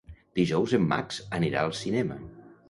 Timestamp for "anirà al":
1.41-1.77